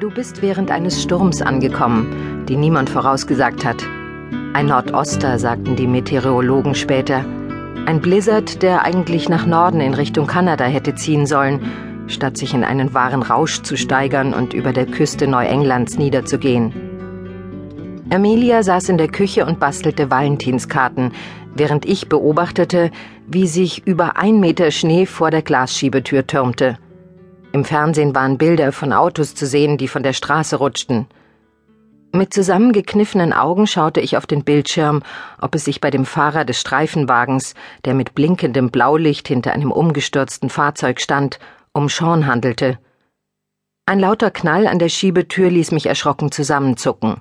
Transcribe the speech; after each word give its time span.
Du 0.00 0.10
bist 0.10 0.42
während 0.42 0.72
eines 0.72 1.00
Sturms 1.00 1.40
angekommen, 1.40 2.44
den 2.48 2.58
niemand 2.58 2.90
vorausgesagt 2.90 3.64
hat. 3.64 3.84
Ein 4.52 4.66
Nordoster, 4.66 5.38
sagten 5.38 5.76
die 5.76 5.86
Meteorologen 5.86 6.74
später. 6.74 7.24
Ein 7.86 8.00
Blizzard, 8.00 8.60
der 8.62 8.84
eigentlich 8.84 9.28
nach 9.28 9.46
Norden 9.46 9.80
in 9.80 9.94
Richtung 9.94 10.26
Kanada 10.26 10.64
hätte 10.64 10.96
ziehen 10.96 11.26
sollen, 11.26 11.60
statt 12.08 12.36
sich 12.36 12.54
in 12.54 12.64
einen 12.64 12.92
wahren 12.92 13.22
Rausch 13.22 13.62
zu 13.62 13.76
steigern 13.76 14.34
und 14.34 14.52
über 14.52 14.72
der 14.72 14.86
Küste 14.86 15.28
Neuenglands 15.28 15.96
niederzugehen. 15.96 16.72
Amelia 18.10 18.64
saß 18.64 18.88
in 18.88 18.98
der 18.98 19.08
Küche 19.08 19.46
und 19.46 19.60
bastelte 19.60 20.10
Valentinskarten, 20.10 21.12
während 21.54 21.86
ich 21.86 22.08
beobachtete, 22.08 22.90
wie 23.28 23.46
sich 23.46 23.86
über 23.86 24.16
ein 24.16 24.40
Meter 24.40 24.72
Schnee 24.72 25.06
vor 25.06 25.30
der 25.30 25.42
Glasschiebetür 25.42 26.26
türmte. 26.26 26.78
Im 27.54 27.64
Fernsehen 27.64 28.16
waren 28.16 28.36
Bilder 28.36 28.72
von 28.72 28.92
Autos 28.92 29.36
zu 29.36 29.46
sehen, 29.46 29.78
die 29.78 29.86
von 29.86 30.02
der 30.02 30.12
Straße 30.12 30.56
rutschten. 30.56 31.06
Mit 32.10 32.34
zusammengekniffenen 32.34 33.32
Augen 33.32 33.68
schaute 33.68 34.00
ich 34.00 34.16
auf 34.16 34.26
den 34.26 34.42
Bildschirm, 34.42 35.04
ob 35.40 35.54
es 35.54 35.64
sich 35.64 35.80
bei 35.80 35.92
dem 35.92 36.04
Fahrer 36.04 36.44
des 36.44 36.60
Streifenwagens, 36.60 37.54
der 37.84 37.94
mit 37.94 38.16
blinkendem 38.16 38.72
Blaulicht 38.72 39.28
hinter 39.28 39.52
einem 39.52 39.70
umgestürzten 39.70 40.50
Fahrzeug 40.50 41.00
stand, 41.00 41.38
um 41.72 41.88
Sean 41.88 42.26
handelte. 42.26 42.80
Ein 43.86 44.00
lauter 44.00 44.32
Knall 44.32 44.66
an 44.66 44.80
der 44.80 44.88
Schiebetür 44.88 45.48
ließ 45.48 45.70
mich 45.70 45.86
erschrocken 45.86 46.32
zusammenzucken. 46.32 47.20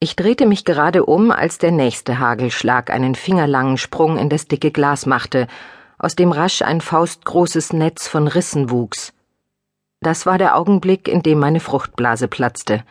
Ich 0.00 0.16
drehte 0.16 0.44
mich 0.44 0.66
gerade 0.66 1.06
um, 1.06 1.30
als 1.30 1.56
der 1.56 1.70
nächste 1.70 2.18
Hagelschlag 2.18 2.90
einen 2.90 3.14
fingerlangen 3.14 3.78
Sprung 3.78 4.18
in 4.18 4.28
das 4.28 4.48
dicke 4.48 4.70
Glas 4.70 5.06
machte, 5.06 5.46
aus 5.96 6.14
dem 6.14 6.30
rasch 6.30 6.60
ein 6.60 6.82
faustgroßes 6.82 7.72
Netz 7.72 8.06
von 8.06 8.28
Rissen 8.28 8.68
wuchs. 8.68 9.14
Das 10.00 10.24
war 10.24 10.38
der 10.38 10.56
Augenblick, 10.56 11.08
in 11.08 11.22
dem 11.22 11.38
meine 11.38 11.60
Fruchtblase 11.60 12.26
platzte. 12.26 12.82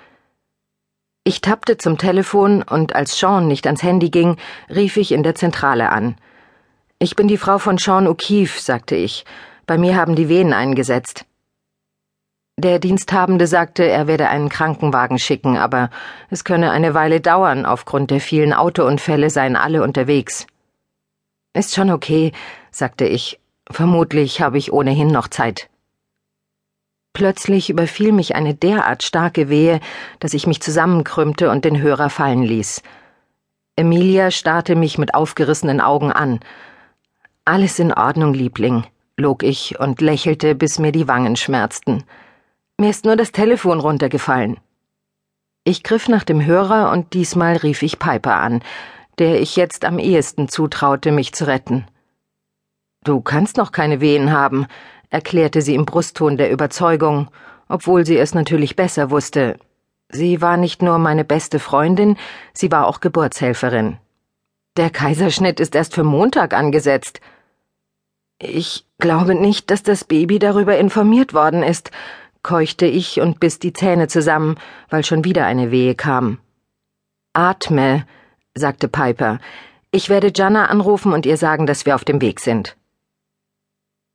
Ich 1.24 1.42
tappte 1.42 1.78
zum 1.78 1.98
Telefon 1.98 2.62
und 2.62 2.96
als 2.96 3.20
Sean 3.20 3.48
nicht 3.48 3.66
ans 3.66 3.84
Handy 3.84 4.10
ging, 4.10 4.38
rief 4.70 4.96
ich 4.96 5.12
in 5.12 5.24
der 5.24 5.36
Zentrale 5.36 5.90
an. 5.90 6.16
Ich 7.00 7.16
bin 7.16 7.28
die 7.28 7.38
Frau 7.38 7.58
von 7.58 7.78
Sean 7.78 8.08
O'Keefe, 8.08 8.62
sagte 8.62 8.96
ich. 8.96 9.26
Bei 9.66 9.78
mir 9.78 9.96
haben 9.96 10.16
die 10.16 10.30
Venen 10.30 10.54
eingesetzt. 10.54 11.26
Der 12.58 12.78
Diensthabende 12.78 13.48
sagte, 13.48 13.86
er 13.86 14.06
werde 14.06 14.28
einen 14.28 14.50
Krankenwagen 14.50 15.18
schicken, 15.18 15.58
aber 15.58 15.90
es 16.30 16.44
könne 16.44 16.72
eine 16.72 16.94
Weile 16.94 17.22
dauern, 17.22 17.66
aufgrund 17.66 18.12
der 18.12 18.20
vielen 18.20 18.54
Autounfälle 18.54 19.30
seien 19.30 19.56
alle 19.56 19.82
unterwegs. 19.82 20.46
Ist 21.54 21.74
schon 21.74 21.90
okay, 21.90 22.34
sagte 22.70 23.06
ich. 23.06 23.40
Vermutlich 23.72 24.42
habe 24.42 24.58
ich 24.58 24.74
ohnehin 24.74 25.08
noch 25.08 25.28
Zeit. 25.30 25.70
Plötzlich 27.14 27.70
überfiel 27.70 28.12
mich 28.12 28.36
eine 28.36 28.54
derart 28.54 29.04
starke 29.04 29.50
Wehe, 29.50 29.80
dass 30.20 30.34
ich 30.34 30.48
mich 30.48 30.62
zusammenkrümmte 30.62 31.50
und 31.50 31.66
den 31.66 31.82
Hörer 31.82 32.10
fallen 32.10 32.44
ließ. 32.44 32.82
Emilia 33.76 34.32
starrte 34.32 34.76
mich 34.76 34.98
mit 34.98 35.14
aufgerissenen 35.14 35.82
Augen 35.82 36.12
an. 36.12 36.40
Alles 37.46 37.80
in 37.80 37.94
Ordnung, 37.94 38.34
Liebling, 38.34 38.84
log 39.18 39.44
ich 39.44 39.80
und 39.80 40.02
lächelte, 40.02 40.54
bis 40.54 40.80
mir 40.80 40.92
die 40.92 41.08
Wangen 41.08 41.36
schmerzten. 41.36 42.04
Mir 42.78 42.90
ist 42.90 43.06
nur 43.06 43.16
das 43.16 43.32
Telefon 43.32 43.80
runtergefallen. 43.80 44.58
Ich 45.64 45.84
griff 45.84 46.08
nach 46.08 46.24
dem 46.24 46.46
Hörer 46.46 46.92
und 46.92 47.14
diesmal 47.14 47.58
rief 47.58 47.82
ich 47.82 48.00
Piper 48.00 48.36
an, 48.36 48.64
der 49.18 49.42
ich 49.42 49.56
jetzt 49.56 49.84
am 49.86 50.00
ehesten 50.00 50.48
zutraute, 50.48 51.12
mich 51.12 51.34
zu 51.34 51.48
retten. 51.48 51.86
Du 53.04 53.22
kannst 53.22 53.58
noch 53.58 53.72
keine 53.72 54.02
Wehen 54.02 54.32
haben, 54.32 54.68
erklärte 55.10 55.62
sie 55.62 55.76
im 55.76 55.86
Brustton 55.86 56.38
der 56.38 56.52
Überzeugung, 56.52 57.30
obwohl 57.68 58.06
sie 58.06 58.18
es 58.18 58.34
natürlich 58.34 58.76
besser 58.76 59.12
wusste. 59.12 59.58
Sie 60.12 60.42
war 60.42 60.58
nicht 60.58 60.82
nur 60.82 60.98
meine 60.98 61.24
beste 61.24 61.60
Freundin, 61.60 62.18
sie 62.54 62.72
war 62.72 62.88
auch 62.88 63.00
Geburtshelferin. 63.00 63.98
Der 64.78 64.90
Kaiserschnitt 64.90 65.60
ist 65.60 65.76
erst 65.76 65.94
für 65.94 66.04
Montag 66.04 66.54
angesetzt. 66.54 67.22
Ich 68.42 68.86
glaube 68.98 69.36
nicht, 69.36 69.70
dass 69.70 69.84
das 69.84 70.04
Baby 70.04 70.40
darüber 70.40 70.78
informiert 70.78 71.34
worden 71.34 71.62
ist, 71.62 71.92
keuchte 72.42 72.86
ich 72.86 73.20
und 73.20 73.40
biss 73.40 73.60
die 73.60 73.74
Zähne 73.74 74.08
zusammen, 74.08 74.56
weil 74.90 75.04
schon 75.04 75.26
wieder 75.26 75.46
eine 75.46 75.72
Wehe 75.72 75.96
kam. 75.96 76.40
Atme, 77.34 78.06
sagte 78.56 78.88
Piper. 78.88 79.40
Ich 79.92 80.10
werde 80.10 80.32
Jana 80.34 80.68
anrufen 80.68 81.14
und 81.14 81.26
ihr 81.26 81.38
sagen, 81.38 81.66
dass 81.66 81.86
wir 81.86 81.96
auf 81.96 82.06
dem 82.06 82.22
Weg 82.22 82.40
sind. 82.40 82.78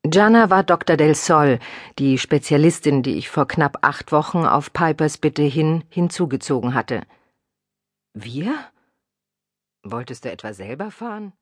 Gianna 0.06 0.50
war 0.50 0.62
Dr. 0.62 0.98
Del 0.98 1.14
Sol, 1.14 1.58
die 1.98 2.18
Spezialistin, 2.18 3.02
die 3.02 3.16
ich 3.16 3.30
vor 3.30 3.48
knapp 3.48 3.78
acht 3.80 4.12
Wochen 4.12 4.44
auf 4.44 4.70
Pipers 4.74 5.16
Bitte 5.16 5.42
hin 5.42 5.82
hinzugezogen 5.88 6.74
hatte. 6.74 7.06
Wir? 8.12 8.54
Wolltest 9.82 10.26
du 10.26 10.30
etwa 10.30 10.52
selber 10.52 10.90
fahren? 10.90 11.32